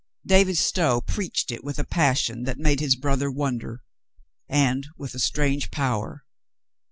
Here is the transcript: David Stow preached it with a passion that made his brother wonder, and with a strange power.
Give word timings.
David 0.25 0.57
Stow 0.57 0.99
preached 1.01 1.51
it 1.51 1.63
with 1.63 1.77
a 1.77 1.83
passion 1.83 2.41
that 2.45 2.57
made 2.57 2.79
his 2.79 2.95
brother 2.95 3.29
wonder, 3.29 3.83
and 4.49 4.87
with 4.97 5.13
a 5.13 5.19
strange 5.19 5.69
power. 5.69 6.25